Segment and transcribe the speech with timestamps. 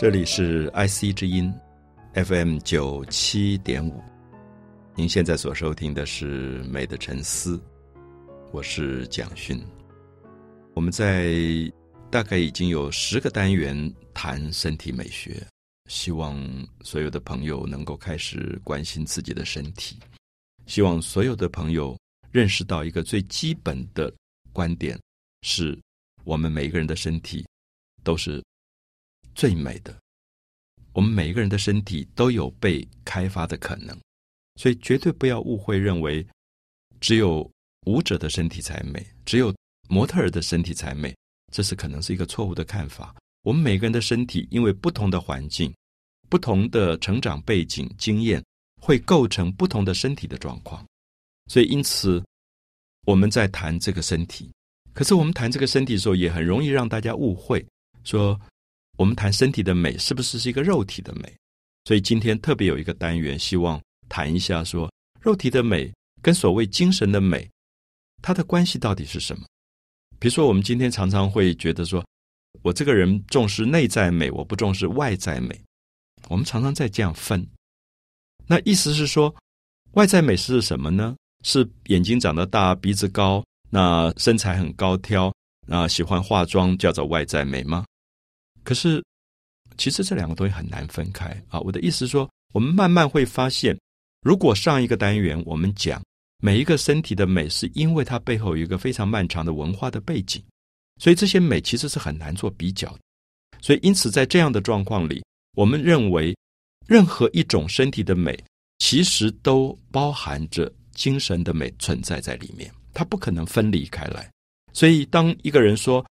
[0.00, 1.52] 这里是 IC 之音
[2.14, 4.00] ，FM 九七点五。
[4.94, 7.56] 您现在所收听的是《美的沉思》，
[8.52, 9.60] 我是蒋勋。
[10.74, 11.34] 我们在
[12.12, 15.44] 大概已经有十个单元谈身体美学，
[15.90, 16.40] 希望
[16.82, 19.98] 所有的朋友能够开始关心自己的身体。
[20.66, 21.98] 希望所有的朋友
[22.30, 24.14] 认识到一个最基本的
[24.52, 24.96] 观点：
[25.42, 25.76] 是
[26.22, 27.44] 我们每个人的身体
[28.04, 28.40] 都是。
[29.38, 29.96] 最美的，
[30.92, 33.96] 我们每一个人的身体都有被开发的可能，
[34.56, 36.26] 所以绝对不要误会，认为
[36.98, 37.48] 只有
[37.86, 39.54] 舞者的身体才美，只有
[39.88, 41.14] 模特儿的身体才美，
[41.52, 43.14] 这是可能是一个错误的看法。
[43.44, 45.72] 我们每个人的身体，因为不同的环境、
[46.28, 48.44] 不同的成长背景、经验，
[48.82, 50.84] 会构成不同的身体的状况。
[51.46, 52.20] 所以，因此
[53.06, 54.50] 我们在谈这个身体，
[54.92, 57.64] 可是我们谈这个身体的时候，也很容易让大家误会
[58.02, 58.36] 说。
[58.98, 61.32] 我们谈身体的美，是不是是一个肉体的美？
[61.84, 67.48] 所以今天特别有一个单元，希望谈一下说，肉体的美跟所谓精神的美，
[68.20, 69.46] 它的关系到底是什么？
[70.18, 72.04] 比如说，我们今天常常会觉得说，
[72.62, 75.58] 我这个人重视内在美，我不重视外在美。
[76.26, 77.46] 我们常常在这样分。
[78.48, 79.32] 那意思是说，
[79.92, 81.14] 外在美是什么呢？
[81.44, 85.32] 是眼睛长得大，鼻子高，那身材很高挑，
[85.68, 87.84] 那喜欢化妆，叫做外在美吗？
[88.64, 89.02] 可是，
[89.76, 91.60] 其实这两个东西很难分开啊！
[91.60, 93.78] 我的意思是说，我们慢慢会发现，
[94.22, 96.02] 如果上一个单元我们讲
[96.42, 100.42] 每一个身体的美，是因为它背后有一个非常漫长的文化的背景，
[101.00, 102.96] 所以这些美其实是很难做比较。
[103.60, 105.24] 所以，因此在这样的状况里，
[105.56, 106.36] 我们认为
[106.86, 108.38] 任何一种身体的美，
[108.78, 114.30] 其实都包含着精神的美存在在里面，它不可能分离开来。
[114.72, 116.04] 所以，当一个人说，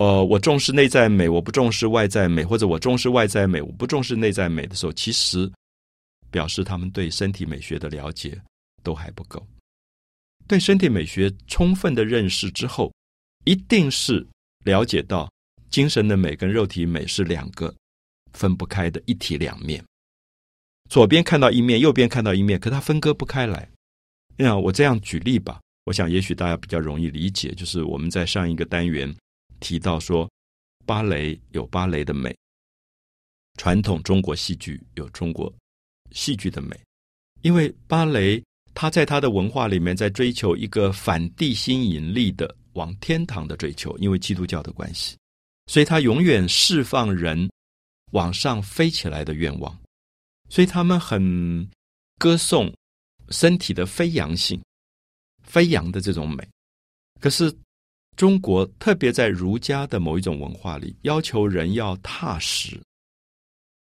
[0.00, 5.52] 呃，我重视内在美，我不重视外在美，或者我重视外在美，我不重视内在美的时候，其实
[6.30, 8.40] 表示他们对身体美学的了解
[8.82, 9.46] 都还不够。
[10.48, 12.90] 对身体美学充分的认识之后，
[13.44, 14.26] 一定是
[14.64, 15.30] 了解到
[15.68, 17.74] 精神的美跟肉体美是两个
[18.32, 19.84] 分不开的一体两面。
[20.88, 23.68] 左边看到一面，右边看到一面，可它分割不开来。
[24.38, 29.14] 那我这样举例吧，我想也许大家比较容易理解，就是我们在上一个单元。
[29.60, 30.28] 提到说，
[30.84, 32.34] 芭蕾有芭蕾的美，
[33.56, 35.52] 传统中国戏剧有中国
[36.10, 36.78] 戏剧的美，
[37.42, 38.42] 因为芭蕾
[38.74, 45.16] 它在它的文化里面在追求一个反地心引力的往天堂的追求，因为基督教的关系，
[45.66, 47.48] 所以它永远释放人
[48.12, 49.78] 往上飞起来的愿望，
[50.48, 51.68] 所以他们很
[52.18, 52.74] 歌颂
[53.28, 54.60] 身体的飞扬性、
[55.42, 56.48] 飞扬的这种美，
[57.20, 57.54] 可是。
[58.20, 62.78] 中国特别在儒家的某一种文化里，要求人要踏实。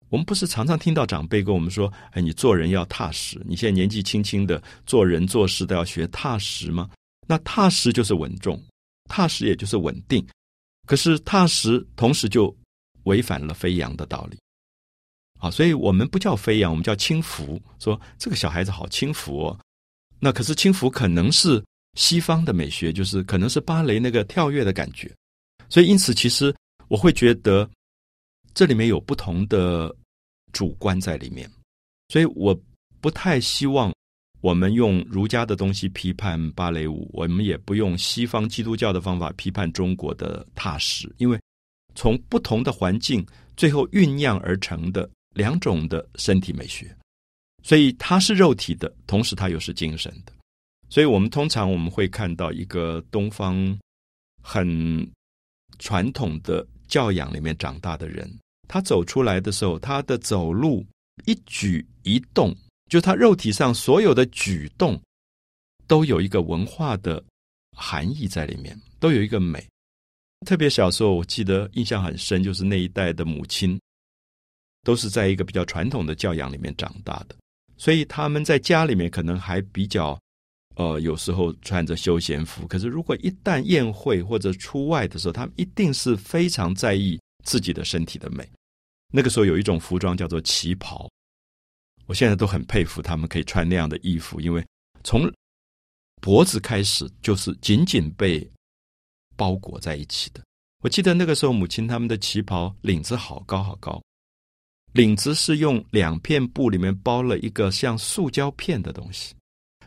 [0.09, 6.87] 我们不是常常听到长辈跟我们说：“哎，你做人要踏实。”你现在年纪轻轻的，做人做事都要学踏实吗？
[7.25, 8.63] 那踏实就是稳重，
[9.05, 10.23] 踏实也就是稳定。
[10.85, 12.55] 可是踏实同时就
[13.05, 14.37] 违反了飞扬的道理。
[15.39, 17.59] 好，所以我们不叫飞扬，我们叫轻浮。
[17.79, 19.59] 说这个小孩子好轻浮哦。
[20.19, 21.63] 那可是轻浮可能是。
[21.97, 25.11] 西方的美学就是可能是芭蕾那个跳跃的感觉，
[25.67, 26.55] 所以因此其实
[26.87, 27.67] 我会觉得
[28.53, 29.93] 这里面有不同的
[30.53, 31.51] 主观在里面，
[32.09, 32.57] 所以我
[33.01, 33.91] 不太希望
[34.41, 41.39] 我们用儒家的东西批判芭蕾舞，我们也不用西方基督教的方法批判中国的踏实，因为
[41.95, 46.95] 从不同的环境最后酝酿而成的两种的身体美学，
[47.63, 50.31] 所以它是肉体的，同时它又是精神的。
[50.89, 53.77] 所以我们通常我们会看到一个东方
[54.41, 55.05] 很
[55.79, 58.31] 传统的教养里面长大的人，
[58.69, 60.85] 他走出来的时候，他的走路
[61.25, 62.55] 一举一动，
[62.89, 64.97] 就他肉体上所有的举动，
[65.87, 67.21] 都有一个文化的
[67.75, 69.61] 含义在里面，都有一个美。
[70.45, 73.77] 特别小时候，我记得印象很深，就是那一代的母亲
[74.83, 77.35] 都是在一个比较传统的教养里面长大的，
[77.75, 80.17] 所以他们在家里面可能还比较。
[80.77, 88.47] 呃，有时候穿着休闲服，可是如果一旦宴会或者出外的时候，他们一定是非常在意自己的身体的美。
[89.11, 91.09] 那个时候有一种服装叫做旗袍，
[92.05, 94.63] 我现在都很佩服他们可以穿那样的衣服，因为
[95.03, 95.27] 从
[96.21, 98.47] 脖子开始就是紧紧被
[99.35, 100.43] 包裹在一起的。
[100.83, 103.99] 我记得那个时候母亲他们的旗袍领子好高好高，
[104.93, 109.33] 领子是用两片布里面包了一个像塑胶片的东西。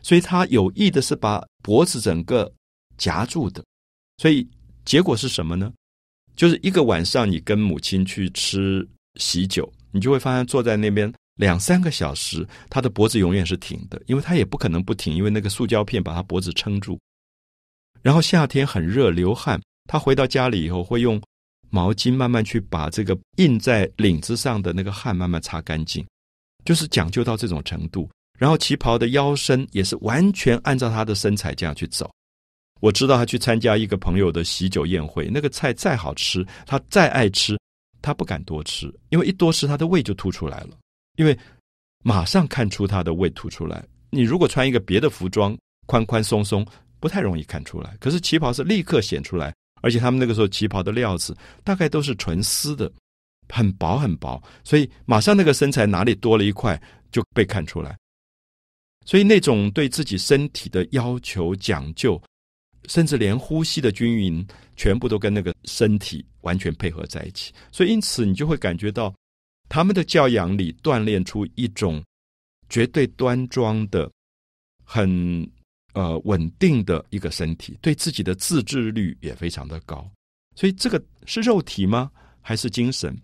[0.03, 2.51] 所以他有意的是把脖子整个
[2.97, 3.63] 夹住的，
[4.17, 4.47] 所以
[4.83, 5.71] 结果是什么呢？
[6.35, 16.99] 就是一个晚上，你跟母亲去吃喜酒，你就会发现坐在那边两三个小时，他的脖子永远是挺的，因为他也不可能不挺，因为那个塑胶片把他脖子撑住。
[18.01, 21.21] 然后夏天很热，流汗，他回到家里以后会用
[21.69, 26.03] 毛巾慢慢去把这个印在领子上的那个汗慢慢擦干净，
[26.65, 28.09] 就是讲究到这种程度。
[28.41, 32.11] 然后旗袍的腰身也是完全按照他的身材这样去走。
[32.79, 37.55] 我知道他去参加一个朋友的喜酒宴会，那个菜再好吃，他再爱吃，
[38.01, 40.69] 他不敢多吃，因为一多吃他的胃就凸出来了。
[41.17, 41.37] 因为
[42.03, 43.85] 马上看出他的胃凸出来。
[44.09, 45.55] 你如果穿一个别的服装，
[45.85, 46.65] 宽宽松松，
[46.99, 47.95] 不太容易看出来。
[47.99, 49.53] 可是旗袍是立刻显出来，
[49.83, 52.91] 而且他们那个时候旗袍的料子大概都是纯丝的，
[53.49, 57.95] 很薄很薄，所以马上那个身材哪里多了一块就被看出来。
[59.05, 62.21] 所以那种对自己身体的要求讲究，
[62.87, 64.45] 甚至连呼吸的均匀，
[64.75, 67.51] 全部都跟那个身体完全配合在一起。
[67.71, 69.13] 所以因此你就会感觉到，
[69.67, 72.03] 他们的教养里锻炼出一种
[72.69, 74.09] 绝对端庄的、
[74.83, 75.49] 很
[75.93, 80.07] 呃稳定的一个身体，对自己的自制率也非常的高。
[80.55, 82.11] 所以这个是肉体吗？
[82.39, 83.15] 还是精神？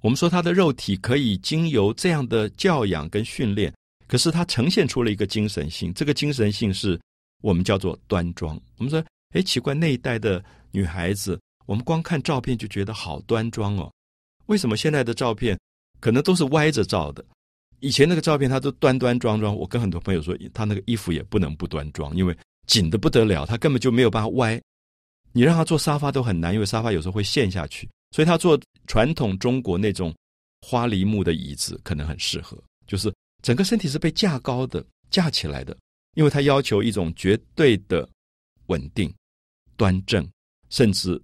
[0.00, 3.72] 我们说他的肉体可以经由这样的教养跟训练。
[4.06, 6.98] 可是它呈现出了一个精神性，这个精神性是
[7.42, 8.60] 我们叫做端庄。
[8.78, 9.04] 我们说，
[9.34, 13.92] 哎，奇怪，那一代的女孩子，我们光看照片就觉得好端庄哦。
[14.46, 15.58] 为什么现在的照片
[15.98, 17.24] 可能都是歪着照的？
[17.80, 19.54] 以前那个照片她都端端庄庄。
[19.54, 22.36] 我跟很多朋友说，她那个衣服也不能不端庄，因为
[22.66, 24.60] 紧的不得了，她根本就没有办法歪。
[25.32, 27.88] 你让她坐沙发都很难，因为沙发有时候会陷下去。
[28.12, 30.14] 所以她坐传统中国那种
[30.62, 32.56] 花梨木的椅子可能很适合，
[32.86, 33.12] 就是。
[33.46, 35.78] 整个身体是被架高的、架起来的，
[36.14, 38.08] 因为它要求一种绝对的
[38.66, 39.08] 稳定、
[39.76, 40.28] 端正，
[40.68, 41.22] 甚至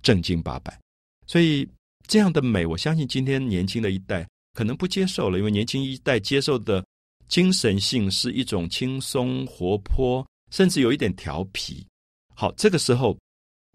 [0.00, 0.80] 正经八百。
[1.26, 1.68] 所以
[2.08, 6.82] 这样的美，我相信今天年轻的一代可能不接受了，因为年轻一代接受的
[7.28, 11.86] 精神性是一种轻松、活泼，甚至有一点调皮。
[12.34, 13.14] 好，这个时候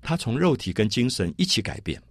[0.01, 2.01] 他从肉体跟精神一起改变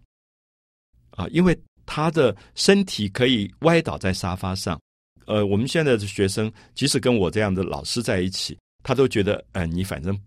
[1.11, 4.81] 啊，因为他的身体可以歪倒在沙发上。
[5.27, 10.19] 呃，我们现在的学生，即使跟我这样的老师在一起，他都觉得，呃，你反正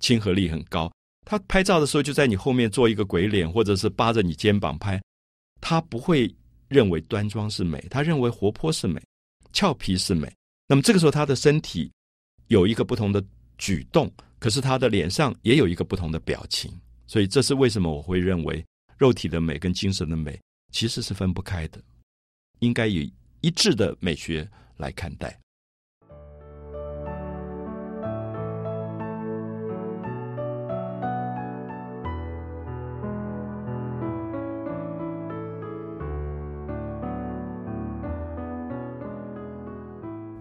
[0.00, 0.90] 亲和力很高。
[1.24, 5.00] 他拍照的时候就在你后面做一个鬼脸，或者是扒着你肩膀拍，
[5.60, 6.34] 他不会
[6.68, 9.02] 认为端庄是美，他认为活泼是美，
[9.52, 10.32] 俏皮是美。
[10.66, 11.90] 那么这个时候，他的身体
[12.46, 13.22] 有一个不同的
[13.58, 16.72] 举动，可是他的脸上也有一个不同的表情。
[17.06, 18.64] 所以这是为什么我会认为
[18.96, 20.40] 肉体的美跟精神的美
[20.72, 21.82] 其实是分不开的，
[22.60, 23.12] 应该以。
[23.46, 24.44] 一致的美学
[24.76, 25.38] 来看待，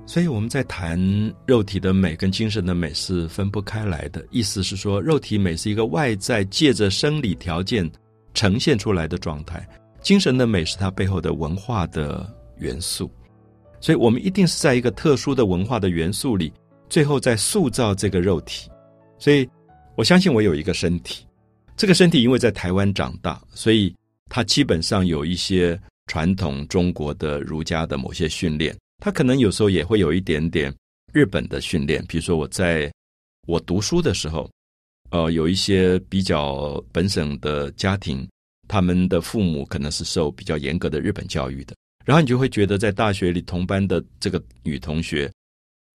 [0.08, 1.00] 所以我们在谈
[1.46, 4.25] 肉体的美跟精神的美是分不开来的。
[4.32, 7.88] 意思是说，肉体美是一个外在借着生理条件
[8.34, 9.63] 呈现出来的状态，
[10.01, 12.27] 精神的美是它背后的文化的。
[12.57, 13.09] 元素，
[13.79, 16.51] 所以我们一定是在一个特殊的文化的元素里，
[16.89, 18.69] 最后在塑造这个肉体。
[19.17, 19.47] 所以
[19.95, 21.25] 我相信我有一个身体，
[21.77, 23.95] 这个身体因为在台湾长大，所以
[24.29, 30.74] 它基本上有一些传统中国的儒家的某些训练，它可能有时候也会有一点点
[31.13, 32.03] 日本的训练。
[32.07, 32.91] 比如说我在
[33.47, 34.50] 我读书的时候，
[35.12, 38.27] 呃，有一些比较本省的家庭，
[38.67, 41.75] 他们的父母可能是受比较严格的日本教育的。
[42.05, 45.31] 然后你就会觉得，在大学里同班的这个女同学，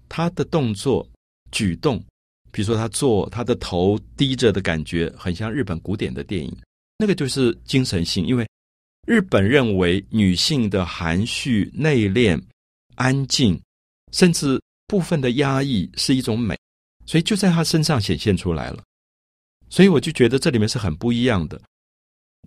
[0.08, 1.08] 她的动作、
[1.52, 2.02] 举动，
[2.50, 6.52] 比如说她坐，她的头低着的感觉，很像日本古典的电影。
[6.98, 8.44] 那个就是精神性，因为
[9.06, 12.42] 日本认为女性的含蓄、内敛、
[12.96, 13.58] 安静，
[14.10, 16.58] 甚至部分的压抑是一种美，
[17.06, 18.82] 所以就在她身上显现出来了。
[19.68, 21.62] 所以我就觉得这里面是很不一样的。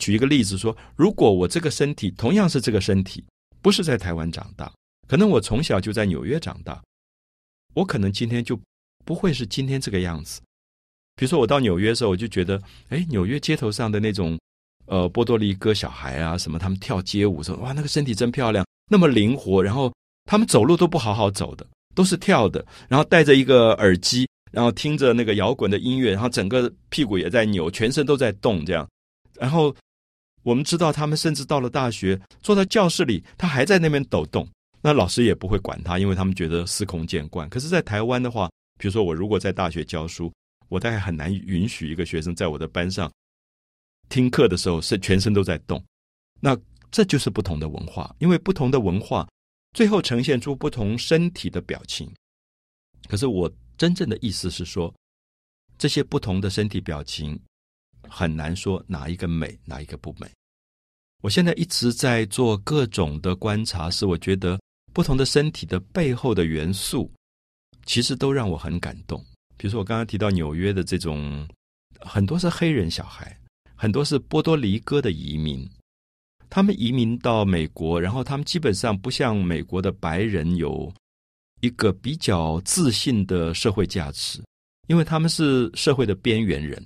[0.01, 3.23] 举一个例子说，如果我这个身体同样是这个身体。
[3.63, 4.69] 不是在台湾长大，
[5.07, 6.83] 可能我从小就在纽约长大，
[7.73, 8.59] 我可能今天就
[9.05, 10.41] 不会是今天这个样子。
[11.15, 14.37] 比如说，我到纽约的时候，我就觉得，哎，纽约街头上的那种，
[14.85, 19.93] 呃，波多黎各小孩啊，什么，他们跳街舞，说哇，那个身体真漂亮，那么灵活，然后
[20.25, 21.65] 他们走路都不好好走的，
[21.95, 28.85] 都是跳的，然后戴着一个耳机，然后听着那个摇滚的音乐，然后整个屁股也在扭，全身都在动，这样，
[29.39, 29.73] 然后。
[30.43, 34.47] 我们知道，他们甚至到了大学，坐在教室里，他还在那边抖动。
[34.81, 37.47] 那老师也不会管他，因为他们觉得司空见惯。
[37.49, 40.31] 可是，在台湾的话，比如说我如果在大学教书，
[40.67, 43.09] 我大概很难允许一个学生在我的班上
[44.09, 45.81] 听课的时候是全身都在动。
[46.41, 46.57] 那
[46.91, 49.25] 这就是不同的文化，因为不同的文化
[49.71, 52.11] 最后呈现出不同身体的表情。
[53.07, 54.93] 可是我真正的意思是说，
[55.77, 57.39] 这些不同的身体表情
[58.15, 60.27] 很难说哪一个美，哪一个不美。
[61.23, 64.59] 我现在一直在做各种的观察，是我觉得
[64.93, 67.11] 不同的身体的背后的元素，
[67.87, 69.19] 其实都让我很感动。
[69.57, 71.47] 比如说我刚刚提到纽约的这种，
[72.01, 73.35] 很多是黑人小孩，
[73.73, 75.67] 很多是波多黎各的移民，
[76.49, 80.93] 他们移民到美国，然后他们基本上不像美国的白人有
[81.61, 84.39] 一个比较自信的社会价值，
[84.87, 86.85] 因为他们是社会的边缘人，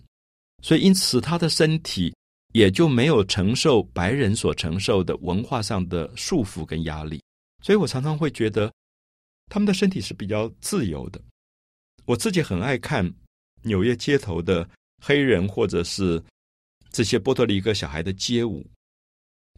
[0.61, 2.13] 所以因此他的身体。
[2.53, 7.21] 也就没有承受白人所承受的文化上的束缚跟压力，
[7.61, 8.73] 所以我常常会觉得
[9.47, 11.21] 他们的身体是比较自由的。
[12.05, 13.13] 我自己很爱看
[13.61, 14.67] 纽约街头的
[15.03, 16.23] 黑人或者是
[16.89, 18.65] 这些波多黎各小孩的街舞，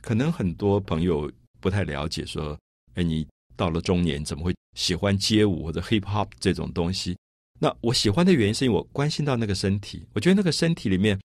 [0.01, 2.59] 可能很多朋友不太了解，说
[2.95, 3.25] ：“哎，你
[3.55, 7.15] 到了中年怎么会喜欢街舞或者 hip hop 这种东西？”
[7.59, 11.19] 那我喜欢的原因是因为我关心到那个身体，我觉得那个身体里面。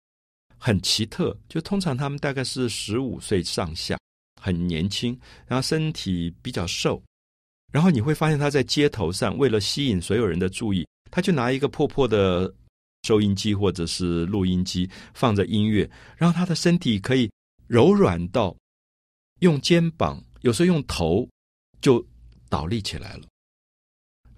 [0.63, 3.97] 很奇特，就通常他们大概是十五岁上下，
[4.39, 7.01] 很年轻，然后身体比较瘦，
[7.73, 12.53] 然后你会发现他在街头上，为了吸引所有人的注意，他就拿一个破破的
[13.07, 17.27] 收音机或者是录音机放着音乐，然后他的身体可以
[17.65, 18.55] 柔软到
[19.39, 21.27] 用肩膀，有时候用头
[21.81, 22.05] 就
[22.49, 23.23] 倒立起来了，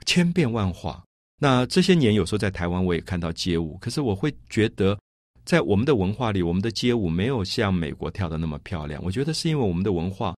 [0.05, 1.03] 千变万化。
[1.43, 4.97] 那这些年有时候在台湾我也看到街舞，可是我会觉得。
[5.45, 9.03] 在我们的文化里，我们的街舞没有像美国跳的那么漂亮。
[9.03, 10.33] 我觉得是因为我们的文化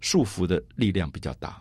[0.00, 1.60] 束缚的力量比较大，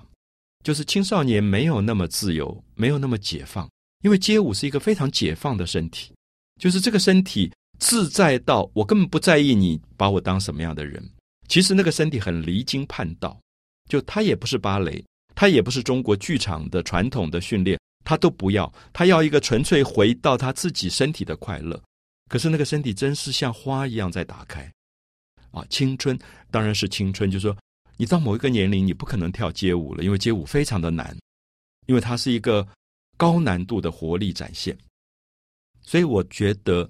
[0.63, 3.67] 就是青少年没有那么自由，没有那么解放。
[4.03, 6.13] 因为街舞是一个非常解放的身体，
[6.61, 11.03] 就是这个身体自在到我根本不在意你把我当什么样的人。
[11.47, 13.35] 其实那个身体很离经叛道，
[13.89, 15.03] 就他也不是芭蕾，
[15.33, 21.77] 他也不是中国剧场的传统的训练，他都不要，他要一个纯粹回到他自己身体的快乐。
[22.29, 24.71] 可是那个身体真是像花一样在打开，
[25.51, 26.17] 啊，青春
[26.49, 27.29] 当然是青春。
[27.29, 27.57] 就是说，
[27.97, 31.17] 你到某一个年龄，你不可能跳街舞了，因为街舞非常的难，
[31.87, 32.65] 因为它是一个
[33.17, 34.77] 高难度的活力展现。
[35.81, 36.89] 所以我觉得，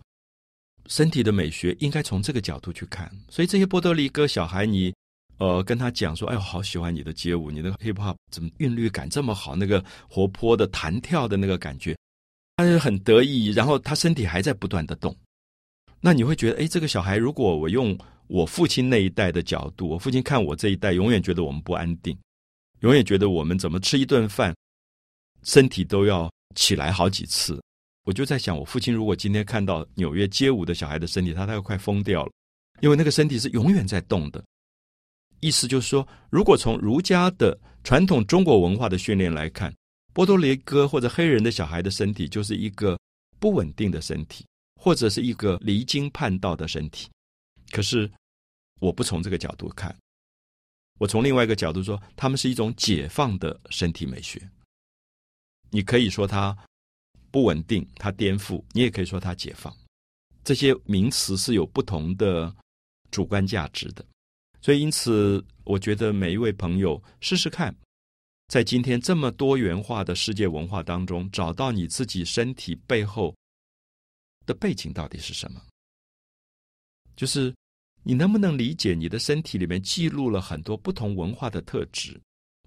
[0.86, 3.12] 身体的美学应该从这个角度去看。
[3.28, 4.94] 所以这些波多黎各小孩，你
[5.38, 9.56] 呃跟他讲说：“哎我，好喜欢你的街舞，你的 hip hop 怎么韵律感这么好？
[9.56, 11.96] 那个活泼的弹跳的那个感觉，
[12.56, 15.16] 他就很得意，然后他身体还在不断的动。”
[16.00, 22.16] 那你会觉得，哎，这个小孩，如果我用我父亲那一代的角度，我父亲看我这一代，永远觉得我们不安定，
[22.82, 24.56] 永远觉得我们怎么吃一顿饭，
[25.44, 27.60] 身体都要起来好几次。
[28.06, 32.32] 我就在想，我父亲如果今天看到纽约街舞的小孩的身体，他他要快疯掉了，
[32.80, 34.44] 因为那个身体是永远在动的。
[35.40, 39.74] 意思就是说，如果从儒家的传统中国文化的训练来看，
[40.14, 43.00] 波多黎各或者黑人的小孩的身体就是一个
[43.40, 44.46] 不稳定的身体。
[44.80, 47.10] 或者是一个离经叛道的身体，
[47.72, 48.10] 可是
[48.80, 49.94] 我不从这个角度看，
[51.00, 54.40] 我从另外一个角度说，他们是一种解放的身体美学。
[55.72, 56.56] 你可以说它
[57.32, 59.76] 不稳定，它颠覆；你也可以说它解放。
[60.44, 62.56] 这些名词是有不同的
[63.10, 64.06] 主观价值的，
[64.68, 67.74] 所以因此，我觉得每一位朋友试试看，
[68.50, 73.34] 在今天这么多元化的世界文化当中，找到你自己身体背后。
[74.46, 75.62] 的背景到底是什么？
[77.16, 77.56] 就是
[78.04, 82.20] 你能不能理解你的身体里面记录了很多不同文化的特质？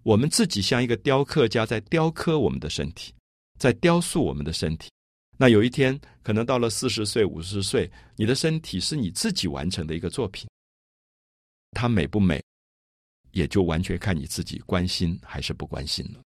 [0.03, 3.13] 我们自己像一个雕刻家在雕刻我们的身体，
[3.59, 4.89] 在雕塑我们的身体。
[5.37, 10.49] 那有一天，可能到了四十岁、五十岁，你的身体是你自己完成的一个作品，
[11.73, 12.43] 它美不美，
[13.31, 16.21] 也就完全看你自己关心还是不关心了。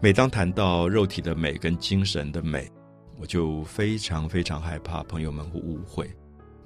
[0.00, 2.70] 每当谈到肉体的美跟精神的美，
[3.18, 6.08] 我就非常非常害怕朋友们会误会，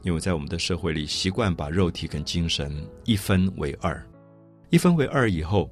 [0.02, 4.06] 因为在我们的社会里，习惯把肉体跟精神一分为二，
[4.72, 5.70] 一分为二以后，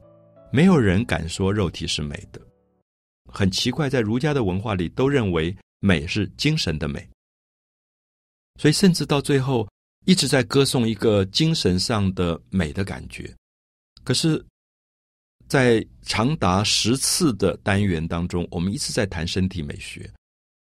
[0.52, 2.40] 没有人敢说肉体是美的。
[3.24, 7.08] 很奇怪，在儒家的文化里，都认为美是精神的美，
[8.60, 9.66] 所以甚至到最后
[10.04, 13.34] 一直在歌颂一个精神上的美的感觉，
[14.04, 14.44] 可是。
[15.48, 20.08] 在长达十次的单元当中，我们一直在谈身体美学。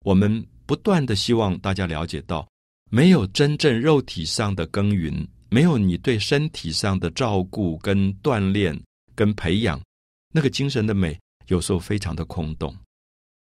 [0.03, 2.49] 我们不断的希望大家了解到，
[2.89, 8.79] 没有真正肉体上的耕耘，没有你对身体上的照顾跟锻炼
[9.15, 9.81] 跟培养
[10.33, 12.75] 那个精神的美，有时候非常的空洞。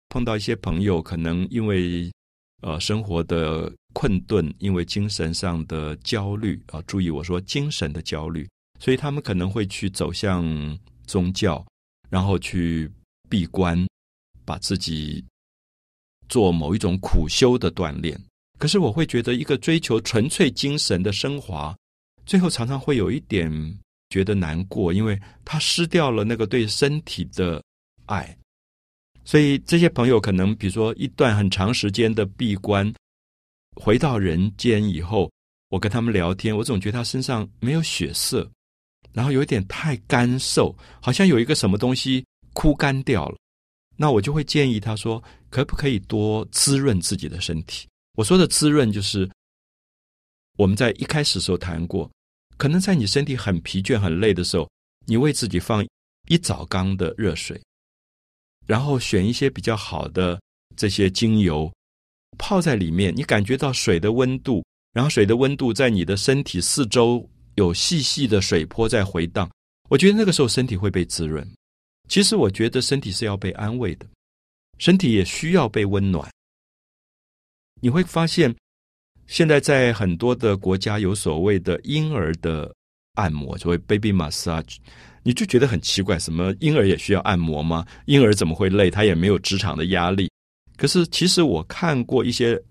[0.09, 2.11] 碰到一些朋友，可能因为
[2.61, 8.49] 呃生活的困顿，因为精神上的焦虑啊，注意我说精神的焦虑，
[8.81, 10.45] 所以他们可能会去走向
[11.07, 11.65] 宗教，
[12.11, 12.91] 然后去
[13.29, 13.87] 闭关，
[14.45, 15.25] 把自己
[16.29, 18.21] 做某一种苦修的锻炼。
[18.59, 21.75] 可是我会觉得，一个追求纯粹精神的升华，
[22.25, 23.51] 最后常常会有一点
[24.11, 27.63] 觉得难过，因为他失掉了那个对身体的
[28.07, 28.37] 爱。
[29.25, 32.93] 所以这些朋友可能，比如说一段很长时间的闭关，
[33.77, 35.31] 回到人间以后，
[35.69, 38.51] 我跟他们聊天，我总觉得他身上没有血色，
[39.13, 43.37] 然后有一点太干瘦，好像有一个什么东西枯干掉了。
[43.97, 47.87] 那我就会建议他说，可不可以多滋润自己的身体？
[48.17, 49.31] 我说的滋润，就是
[50.59, 52.11] 我们在一开始时候谈过，
[52.57, 54.69] 可能在你身体很疲倦、很累的时候，
[55.07, 55.87] 你为自己放
[56.29, 57.61] 一澡缸的热水。
[58.67, 60.41] 然后选一些比较好的
[60.77, 61.73] 这些精油，
[62.39, 69.51] 泡在里面，你感觉到水的温度，然后水的温度在你的身体四周有细细的水波在回荡。
[69.89, 71.47] 我觉得那个时候身体会被滋润。
[72.09, 74.07] 其实我觉得身体是要被安慰的，
[74.79, 76.31] 身体也需要被温暖。
[77.81, 78.55] 你会发现，
[79.33, 82.71] 现在在很多的国家有所谓的婴儿的
[83.15, 84.77] 按摩，所谓 baby massage。
[85.23, 87.87] 你就觉得很奇怪，什么婴儿也需要按摩吗？
[88.05, 88.91] 婴儿怎么会累？
[88.91, 90.31] 他也没有职场的压力。
[90.77, 92.63] 可是其实我看过一些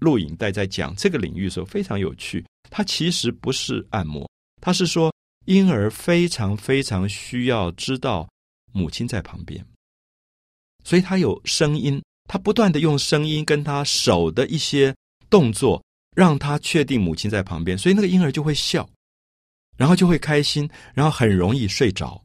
[0.00, 2.44] 录影带，在讲这个领域的时候非常有趣。
[2.68, 5.10] 它其实不是按摩，它是说
[5.46, 8.28] 婴儿非常非常需要知道
[8.74, 9.64] 母亲在旁边，
[10.84, 14.94] 所以他有声音，他不断的用声音跟他手的一些
[15.30, 15.82] 动作，
[16.14, 18.88] 让他确定母亲在旁边，所以那个婴儿就会笑。
[19.76, 22.22] 然后就会开心，然后很容易睡着。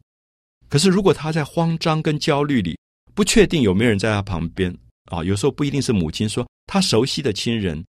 [0.68, 2.78] 可是如果他在慌张跟焦虑里，
[3.14, 7.82] 不确定有没有人在他旁边啊，有时候不一定是母亲说他熟悉的亲人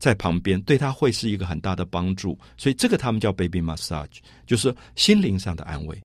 [0.00, 2.36] 在旁边，对他会是一个很大的帮助。
[2.56, 5.96] 所以这个他们叫 baby massage，就是心灵上的安慰。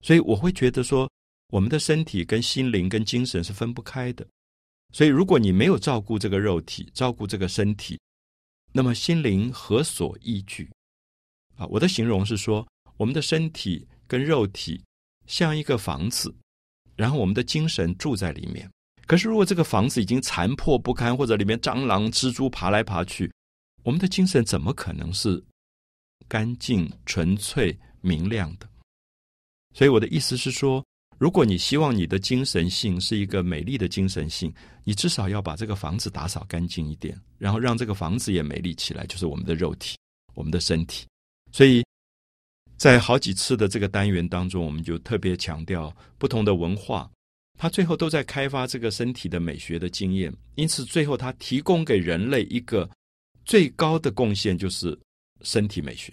[0.00, 1.08] 所以我会觉得说，
[1.52, 4.26] 我们的身体跟心灵跟精神是分不开的。
[4.92, 7.96] 所以如果你没有照顾这个肉体，照顾这个身体，
[8.72, 10.70] 那么心灵何所依据？
[11.56, 14.82] 啊，我的形容是说，我们的身体跟肉体
[15.26, 16.34] 像一个房子，
[16.96, 18.70] 然后我们的精神住在里面。
[19.06, 23.30] 可是，如果这个房子已经残破不堪，或者里面蟑螂、蜘蛛爬来爬去，
[23.82, 25.44] 我们的精神怎么可能是
[26.26, 28.68] 干净、纯粹、明亮的？
[29.74, 30.82] 所以，我的意思是说，
[31.18, 39.96] 如果你希望你的精神性是一个美丽的精神性，你至少要把这个房子打扫干净一点，然后让这个房子也美丽起来，就是我们的肉体、
[40.34, 41.06] 我们的身体。
[41.52, 41.84] 所以
[42.76, 47.08] 在好几次的这个单元当中，我们就特别强调不同的文化，
[47.56, 50.32] 它最后都在开发这个身体的美学的经验。
[50.56, 52.88] 因此，最后它提供给人类一个
[53.44, 54.98] 最高的贡献，就是
[55.42, 56.12] 身体美学。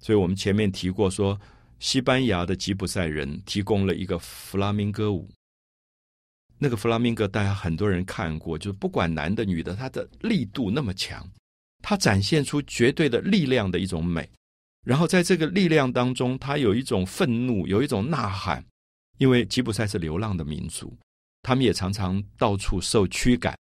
[0.00, 1.38] 所以我们前面提过，说
[1.80, 5.28] 西班牙的吉普赛人提供了一个弗拉明戈舞，
[6.58, 11.28] 那个弗拉明戈大家很多人看过，就是不管男的女的，它的力度那么强。
[11.82, 14.28] 它展现出绝对的力量的一种美，
[14.84, 18.62] 然后在这个力量当中，它有一种愤怒，有一种呐喊。
[19.16, 20.94] 因为吉普赛是流浪的民族，
[21.42, 23.54] 他们也常常到处受驱赶，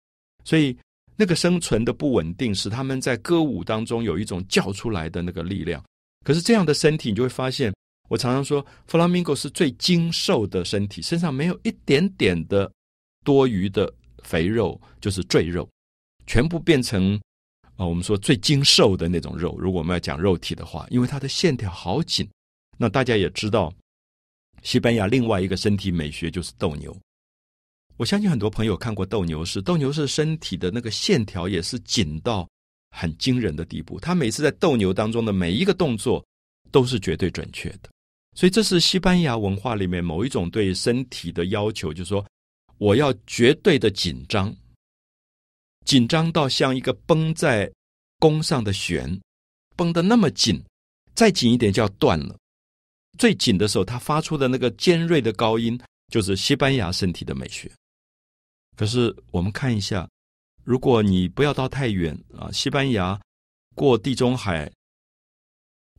[0.43, 0.75] 所以
[1.15, 5.83] 那个生存的不稳定使他们在歌舞当中有一种叫出来的那个力量。
[6.23, 7.73] 可是这样的身体，你就会发现，
[8.07, 12.71] 我常常说，弗拉明戈是最精瘦的身体，身上没有一点点的
[13.23, 13.93] 多余的
[14.23, 15.67] 肥肉，就是赘肉，
[16.25, 17.19] 全部变成。
[17.75, 22.27] 啊，我们说最精瘦的那种肉，如果我们要讲肉体的话，因为它的线条好紧。
[22.75, 23.71] 那大家也知道，
[24.63, 26.97] 西班牙另外一个身体美学就是斗牛。
[27.95, 32.49] 我相信很多朋友看过斗牛士，斗牛士身体的那个线条也是紧到
[32.89, 33.99] 很惊人的地步。
[33.99, 36.25] 他每次在斗牛当中的每一个动作
[36.71, 37.89] 都是绝对准确的。
[38.37, 42.23] 所以这是西班牙文化里面某一种对身体的要求，就是说
[42.77, 44.55] 我要绝对的紧张。
[45.85, 47.67] 紧张到像一个绷在
[48.19, 49.19] 弓上的弦，
[49.75, 50.63] 绷得那么紧，
[51.15, 52.37] 再紧一点就要断了。
[53.17, 57.71] 最紧的时候，它发出的那个尖锐的高音，就是西班牙身体的美学。
[58.75, 60.07] 可是我们看一下，
[60.63, 63.19] 如果你不要到太远啊，西班牙
[63.73, 64.71] 过地中海，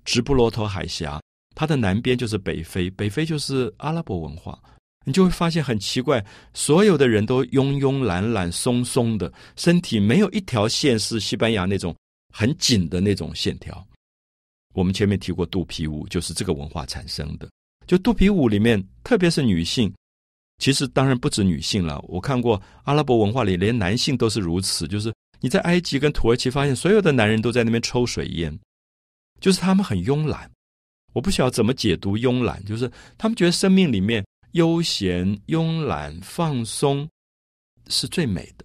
[0.05, 1.21] 直布罗陀海峡，
[1.59, 4.57] 它的南边就是北非，北非就是阿拉伯文化。
[5.05, 11.93] 你就会发现很奇怪，所有的人都慵慵懒懒、松松的，身体没有一条线是西班牙那种
[12.33, 13.85] 很紧的那种线条。
[14.73, 17.49] 我们前面提过肚皮舞，就是这个文化产生的。
[17.89, 19.93] 就肚皮舞里面，特别是女性，
[20.59, 22.01] 其实当然不止女性了。
[22.07, 24.87] 我看过阿拉伯文化里，连男性都是如此。
[24.87, 28.57] 就是你在埃及跟土耳其发现，所有的男人都在那边抽水烟，
[29.41, 30.49] 就是他们很慵懒。
[31.13, 37.09] 我不晓得怎么解读慵懒，就是他们觉得生命里面悠闲、慵懒、放松
[37.89, 38.65] 是最美的。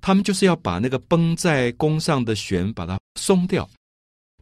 [0.00, 3.68] 他们就是要把那个绷在弓上的弦把它松掉。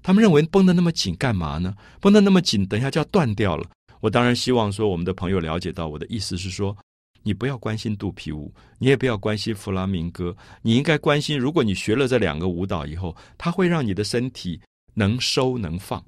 [0.03, 1.75] 他们认为绷得那么紧干嘛呢？
[2.01, 3.67] 绷得那么紧，等一下就要断掉了。
[4.01, 6.77] 我当然希望说，我们的朋友了解到我的意思是说，
[7.23, 14.61] 你不要关心肚皮舞，你也不要关心弗拉明戈，你应该关心，如果你学了这两个舞蹈以后，它会让你的身体
[14.93, 16.05] 能收能放。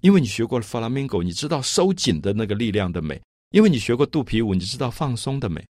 [0.00, 3.16] 因为你学过了弗拉明戈，你知道收紧的那个力量的美；
[3.50, 5.64] 因为你学过肚皮舞，你知道放松的美。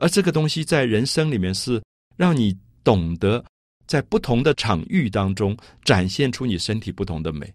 [0.00, 1.82] 而这个东西在人生里面是
[2.16, 3.44] 让你懂得
[3.86, 7.52] 在不同的场域当中展现出你身体不同的美。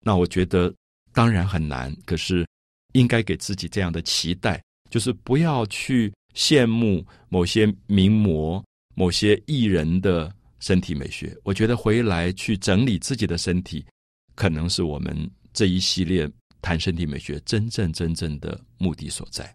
[0.00, 0.72] 那我觉得。
[1.16, 2.44] 当然很难，可是
[2.94, 8.60] 应该给自己这样的期待，就是不要去羡慕某些名模、
[8.96, 11.32] 某些艺人的身体美学。
[11.44, 13.86] 我觉得回来去整理自己的身体，
[14.34, 16.28] 可能是我们这一系列
[16.60, 19.54] 谈身体美学真正真正的目的所在。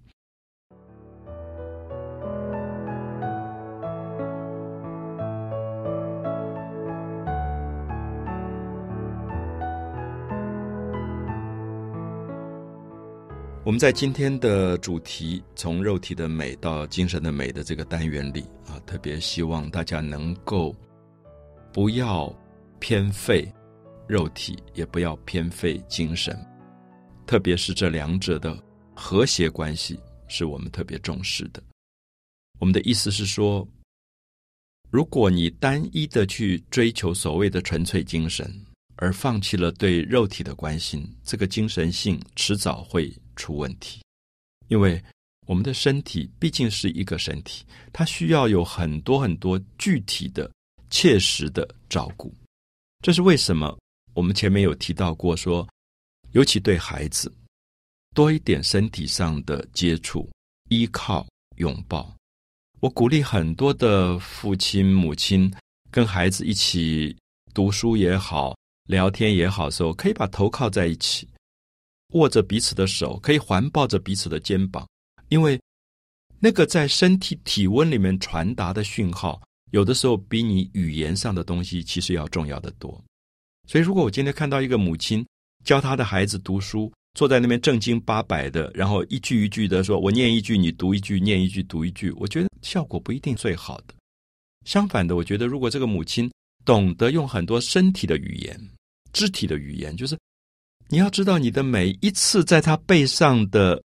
[13.66, 20.76] 我们在今天的主题“从肉体的美到精神的美”的这个单元里啊，特别希望大家能够
[21.72, 22.34] 不要
[22.80, 23.48] 偏废
[24.10, 26.38] 肉体，也不要偏废精神，
[27.26, 28.62] 特别是这两者的
[28.94, 31.64] 和谐关系，是我们特别重视的。
[32.60, 33.66] 我们的意思是说，
[34.90, 38.54] 如果你单一的去追求所谓的纯粹精神，
[38.98, 43.10] 而放弃了对肉体的关心，这个精神性迟早会。
[43.40, 44.02] 出问题，
[44.68, 45.02] 因为
[45.48, 50.52] 我们的身体毕竟是一个身体，它需要有很多很多具体的、
[50.90, 52.36] 切实的照顾。
[53.02, 53.80] 这是为什么？
[54.20, 55.66] 我们前面有提到过，说
[56.32, 57.34] 尤其对孩子
[58.14, 60.30] 多一点身体上的接触、
[60.68, 62.14] 依靠、拥抱。
[62.82, 65.50] 我鼓励很多的父亲、母亲
[65.90, 67.16] 跟孩子一起
[67.54, 68.54] 读书也好、
[68.88, 71.26] 聊天也好，时候可以把头靠在一起。
[72.10, 74.86] 握着彼此的手，可以环抱着彼此的肩膀，
[75.30, 75.58] 因为
[76.40, 83.02] 那个在身体体温里面传达的讯号，有的时候比你语言上的东西其实要重要的多。
[83.70, 85.24] 所以，如果我今天看到一个母亲
[85.64, 93.94] 教她的孩子读书，坐在那边正经八百的，然后一句一句的说：“我念一句，你读一句；念一句，读一句。”我觉得效果不一定最好的。
[94.66, 96.28] 相反的，我觉得如果这个母亲
[96.66, 98.60] 懂得用很多身体的语言、
[99.14, 100.18] 肢体的语言，就是。
[100.88, 103.80] 你要知道，你的每一次在他背上的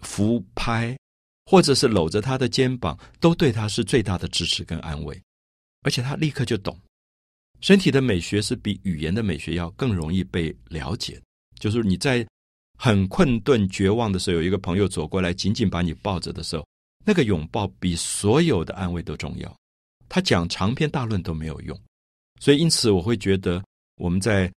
[0.00, 0.96] 扶拍，
[1.44, 5.20] 或者是搂着他的肩膀，都对他是最大的支持跟安慰，
[5.82, 6.74] 而且他立刻就懂。
[7.60, 11.20] 身体的美学是比语言的美学要更容易被了解。
[11.58, 12.26] 就是你在
[12.78, 16.66] 很困顿、绝望的时候，有一个朋友走过来，紧紧把你抱着的时候，
[17.04, 19.54] 那个拥抱比所有的安慰都重要。
[20.08, 21.78] 他讲长篇大论都没有用，
[22.40, 23.62] 所以因此我会觉得
[23.96, 24.50] 我们在。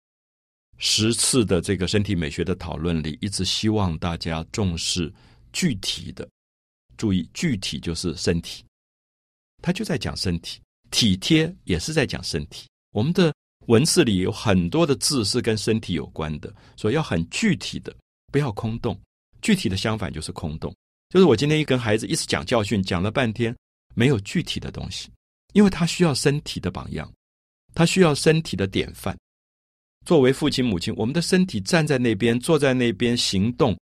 [0.84, 5.12] 十次的这个身体美学的讨论里，一直希望大家重视
[5.52, 6.28] 具体的，
[6.96, 8.64] 注意具体就是身体，
[9.62, 10.60] 他就在讲身体，
[10.90, 12.66] 体贴也是在讲身体。
[12.92, 13.34] 我们的
[13.66, 17.94] 文字里有很多的字是跟身体有关的，所以要很具体的，
[18.30, 18.98] 不要空洞。
[19.40, 20.72] 具体的相反就是空洞，
[21.08, 23.54] 就是我今天一跟孩子一直讲教训，讲了半天
[23.94, 25.10] 没有具体的东西，
[25.52, 27.12] 因为他需要身体的榜样，
[27.74, 29.16] 他需要身体的典范。
[30.04, 33.76] 作为父亲母亲，我们的身体站在那边，坐在那边行动，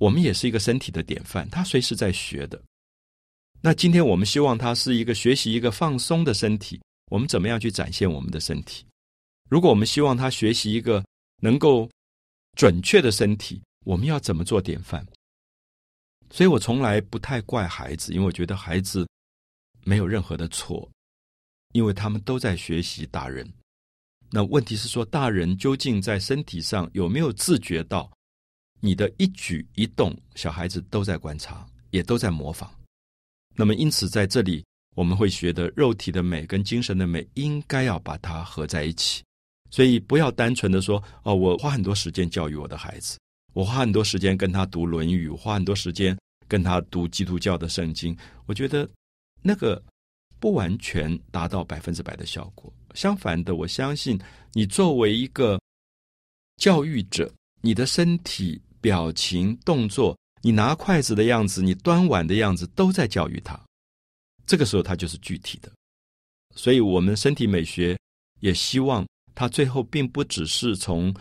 [0.00, 1.48] 我们也是一个身体的典范。
[1.50, 2.62] 他随时在学的。
[3.60, 8.84] 那今天我们希望他是一个学习一个放松的身体，我们怎么样去展现我们的身体？
[9.48, 11.04] 如果我们希望他学习一个
[11.40, 11.88] 能够
[12.56, 15.06] 准确的身体，我们要怎么做典范？
[16.30, 19.06] 所以我从来不太怪孩子，因为我觉得孩子
[19.84, 20.90] 没有任何的错，
[21.72, 23.48] 因为他们都在学习大人。
[24.30, 28.10] 那问题是说，大人究竟在身体上有没有自觉到
[28.80, 30.16] 你的一举一动？
[30.34, 32.74] 小孩子都在观察，也都在模仿。
[33.54, 39.22] 那么，因此在这里，我们会觉得肉体的美跟精神的美应该要把它合在一起。
[39.70, 43.18] 所以，不要单纯的说：“哦，我花很多时间教育我的孩子，
[43.54, 48.88] 我花很多时间跟他读《论语》，花很多时间跟他读基督教的圣经。”我觉得
[49.42, 49.82] 那个
[50.38, 52.72] 不完全达到百分之百的效果。
[52.94, 54.16] 相反的，我相信
[54.52, 55.58] 你作为一个
[56.56, 57.28] 教育者，
[57.60, 63.60] 你的身体表情、动作，你拿筷子的样子，你端碗的样子，都在教育他。
[64.46, 65.70] 这个时候，它就是具体的。
[66.54, 67.98] 所以，我们身体美学
[68.40, 71.14] 也希望它最后并不只是从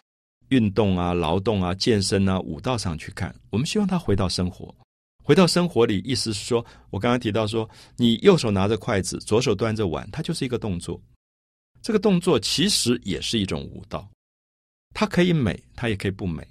[0.50, 4.76] 运动啊、劳动啊、健身啊、舞蹈上去看，我们希望他回到生活，
[5.24, 6.00] 回到生活里。
[6.06, 11.02] 意思是说，我刚刚提到说，你右手拿着筷子，左手端着碗，它就是一个动作。
[11.82, 14.08] 这个动作其实也是一种舞蹈，
[14.94, 16.48] 它可以美，它也可以不美。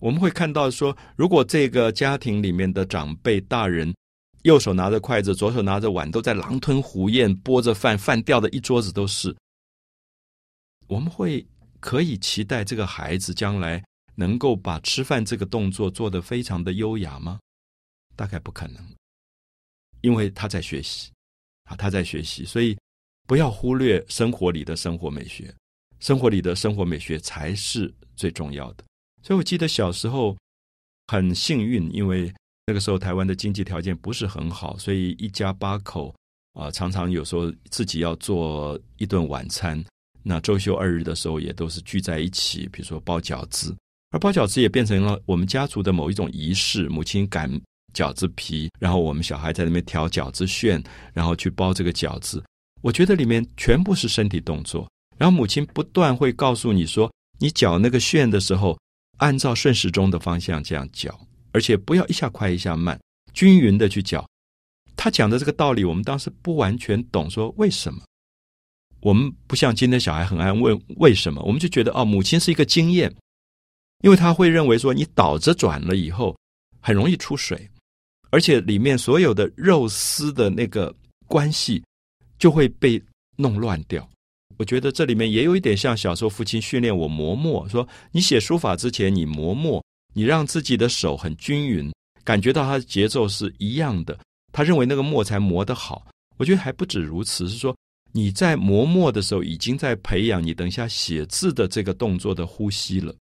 [0.00, 3.94] 我们会看到说，如果这个家庭里面的长辈大人，
[4.42, 9.36] 右手拿着筷子，左手拿着碗，都在狼吞虎咽拨着饭，饭掉的一桌子都是。
[10.86, 11.46] 我们会
[11.78, 17.38] 可以期待这个孩子将来能够把吃饭这个动作做得非常的优雅吗？
[18.16, 18.82] 大概不可能，
[20.00, 21.12] 因为他在学习
[21.64, 22.76] 啊，他在学习，所以
[23.28, 25.54] 不要忽略生活里的生活美学，
[25.98, 28.84] 生活里的生活美学才是最重要的。
[29.22, 30.34] 所以我记得小时候
[31.08, 32.32] 很幸运，因为。
[32.70, 36.14] 那个时候台湾的经济条件不是很好，所以一家八口
[36.52, 39.84] 啊，常常有时候自己要做一顿晚餐。
[40.22, 43.76] 那周休二日的时候，也都是聚在一起，比如说包饺子。
[44.12, 46.88] 而包饺子也变成了我们家族的某一种仪式。
[46.88, 47.50] 母亲擀
[47.92, 50.80] 饺子皮，然后我们小孩在那边调饺子馅，
[51.12, 52.40] 然后去包这个饺子。
[52.82, 54.88] 我觉得里面全部是身体动作。
[55.18, 58.78] 然后母亲不断会告诉你说，你搅那个馅的时候，
[59.16, 61.18] 按照顺时钟的方向这样搅。
[61.52, 62.98] 而且不要一下快一下慢，
[63.32, 64.26] 均匀的去搅。
[64.96, 68.00] 他讲的这个道理，我们当时不完全懂，说为什么？
[69.00, 73.10] 我们不像今天小孩很爱问为什么，我们就觉得哦，母亲是一个经验，
[74.02, 76.36] 因为他会认为说你倒着转了以后
[76.80, 77.66] 很容易出水，
[78.28, 80.94] 而且里面所有的肉丝的那个
[81.26, 81.82] 关系
[82.38, 83.02] 就会被
[83.36, 84.06] 弄乱掉。
[84.58, 89.82] 我觉得这里面也有一点像小时候父亲训练我磨墨，说你写书法之前你磨墨。
[90.12, 91.92] 你让自己的手很均匀，
[92.24, 94.18] 感觉到它的节奏是一样的。
[94.52, 96.06] 他认为那个墨才磨得好。
[96.36, 97.76] 我觉得还不止如此，是说
[98.12, 103.14] 你在磨墨的时候，已经在培养你等一下写字的这个动作的呼吸了。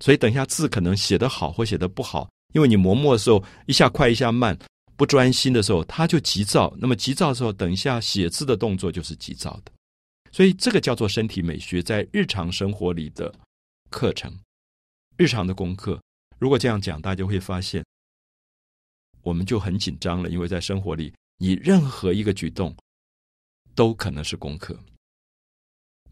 [0.00, 4.56] 所以等一下字可能写得好或写得不好，因为你磨墨的时候一下快一下慢，
[4.96, 6.72] 不专心的时候，它就急躁。
[6.78, 9.72] 那么急躁的时候，等一下写字的动作就是急躁的。
[10.30, 13.34] 所以这个叫做身体美学，在日常生活里的
[13.88, 14.32] 课程、
[15.16, 15.98] 日常的功课。
[16.38, 17.84] 如果这样讲，大家会发现，
[19.22, 22.74] 我们就很紧张了，因为在生活里，你任何一个举动
[23.74, 24.78] 都可能是功课，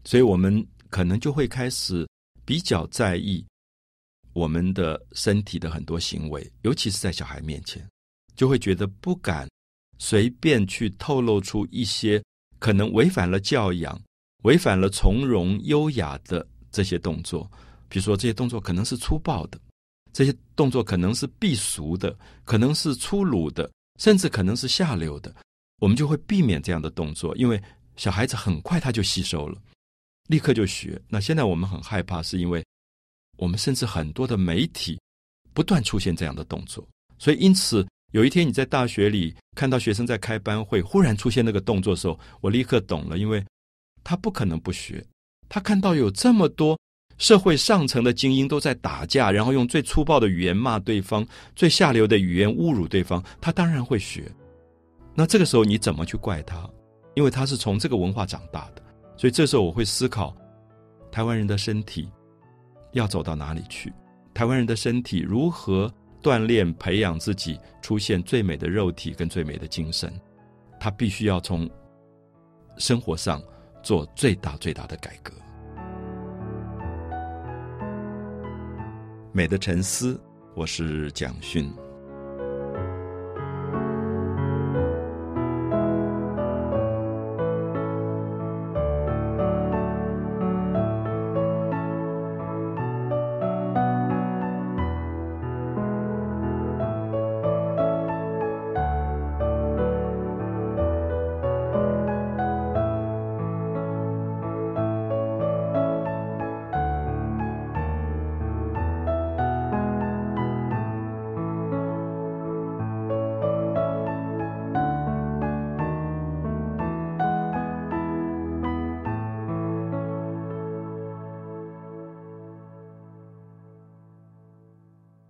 [0.03, 2.07] 所以我们可能就会开始
[2.45, 3.45] 比较在意
[4.33, 7.87] 我们的身体的很多行为，尤其是在小孩面前，
[8.35, 9.47] 就会觉得不敢
[9.97, 12.21] 随便去透露出一些
[12.59, 13.99] 可能违反了教养、
[14.43, 17.49] 违反了从容优雅的这些动作，
[17.87, 19.59] 比如说这些动作可能是粗暴的。
[20.13, 25.35] 这些动作可能是避俗的，可能是粗鲁的，甚至可能是下流的，
[25.79, 27.61] 我们就会避免这样的动作，因为
[27.95, 29.61] 小孩子很快他就吸收了，
[30.27, 30.99] 立刻就学。
[31.07, 32.63] 那现在我们很害怕，是因为
[33.37, 34.99] 我们甚至很多的媒体
[35.53, 36.87] 不断出现这样的动作，
[37.19, 43.45] 所以因此有一天你在大学里看到学生在开班会忽然出现那个动作的时候，我立刻懂了，因为
[44.03, 45.05] 他不可能不学，
[45.49, 46.77] 他看到有这么多。
[47.17, 51.25] 社会上层的精英都在打架，然后用最粗暴的语言骂对方，
[51.55, 54.31] 最下流的语言侮辱对方，他当然会学。
[55.15, 56.69] 那这个时候你怎么去怪他？
[57.15, 58.83] 因为他是从这个文化长大的，
[59.15, 60.35] 所以这时候我会思考，
[61.11, 62.07] 台湾人的身体
[62.91, 63.91] 要走到哪里去？
[64.35, 70.13] 台湾人的身体如何锻炼、培养自己出现最美的肉体跟最美的精神？
[70.79, 71.67] 他必须要从
[72.77, 73.41] 生活上
[73.81, 75.33] 做最大最大的改革。
[79.33, 80.19] 美的沉思，
[80.55, 81.71] 我是蒋勋。